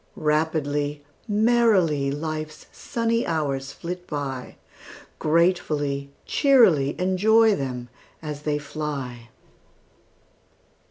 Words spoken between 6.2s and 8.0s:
cheerily Enjoy them